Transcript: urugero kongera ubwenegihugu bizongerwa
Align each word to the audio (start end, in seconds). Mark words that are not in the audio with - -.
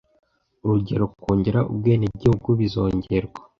urugero 0.63 1.05
kongera 1.21 1.59
ubwenegihugu 1.71 2.47
bizongerwa 2.59 3.39